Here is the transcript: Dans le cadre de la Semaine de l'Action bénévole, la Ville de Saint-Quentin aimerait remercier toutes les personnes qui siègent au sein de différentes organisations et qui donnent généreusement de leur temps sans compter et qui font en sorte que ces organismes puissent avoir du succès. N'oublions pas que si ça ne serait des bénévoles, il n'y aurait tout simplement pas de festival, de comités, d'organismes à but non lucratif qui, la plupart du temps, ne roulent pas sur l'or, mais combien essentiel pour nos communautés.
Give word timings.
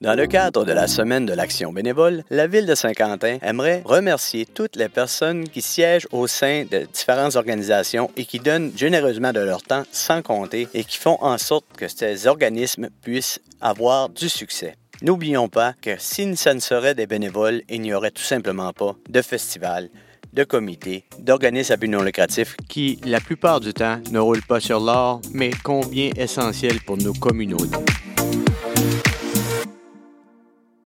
Dans 0.00 0.14
le 0.14 0.28
cadre 0.28 0.64
de 0.64 0.70
la 0.70 0.86
Semaine 0.86 1.26
de 1.26 1.32
l'Action 1.32 1.72
bénévole, 1.72 2.22
la 2.30 2.46
Ville 2.46 2.66
de 2.66 2.76
Saint-Quentin 2.76 3.38
aimerait 3.42 3.82
remercier 3.84 4.46
toutes 4.46 4.76
les 4.76 4.88
personnes 4.88 5.48
qui 5.48 5.60
siègent 5.60 6.06
au 6.12 6.28
sein 6.28 6.64
de 6.70 6.86
différentes 6.92 7.34
organisations 7.34 8.08
et 8.16 8.24
qui 8.24 8.38
donnent 8.38 8.70
généreusement 8.76 9.32
de 9.32 9.40
leur 9.40 9.60
temps 9.60 9.82
sans 9.90 10.22
compter 10.22 10.68
et 10.72 10.84
qui 10.84 10.98
font 10.98 11.18
en 11.20 11.36
sorte 11.36 11.64
que 11.76 11.88
ces 11.88 12.28
organismes 12.28 12.90
puissent 13.02 13.40
avoir 13.60 14.08
du 14.08 14.28
succès. 14.28 14.76
N'oublions 15.02 15.48
pas 15.48 15.74
que 15.82 15.96
si 15.98 16.36
ça 16.36 16.54
ne 16.54 16.60
serait 16.60 16.94
des 16.94 17.08
bénévoles, 17.08 17.62
il 17.68 17.80
n'y 17.80 17.92
aurait 17.92 18.12
tout 18.12 18.22
simplement 18.22 18.72
pas 18.72 18.94
de 19.08 19.20
festival, 19.20 19.88
de 20.32 20.44
comités, 20.44 21.06
d'organismes 21.18 21.72
à 21.72 21.76
but 21.76 21.88
non 21.88 22.02
lucratif 22.02 22.54
qui, 22.68 23.00
la 23.04 23.18
plupart 23.18 23.58
du 23.58 23.74
temps, 23.74 23.98
ne 24.12 24.20
roulent 24.20 24.46
pas 24.46 24.60
sur 24.60 24.78
l'or, 24.78 25.20
mais 25.32 25.50
combien 25.64 26.10
essentiel 26.16 26.80
pour 26.82 26.98
nos 26.98 27.14
communautés. 27.14 27.84